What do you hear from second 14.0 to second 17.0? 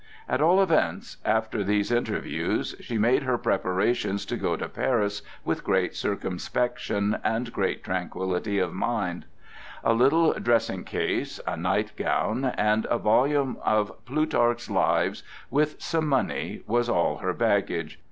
Plutarch's Lives, with some money, was